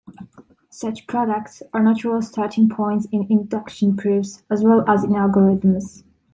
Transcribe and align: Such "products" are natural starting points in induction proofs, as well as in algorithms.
Such 0.71 1.05
"products" 1.05 1.61
are 1.73 1.83
natural 1.83 2.23
starting 2.23 2.69
points 2.69 3.05
in 3.11 3.27
induction 3.29 3.95
proofs, 3.95 4.41
as 4.49 4.63
well 4.63 4.83
as 4.89 5.03
in 5.03 5.11
algorithms. 5.11 6.03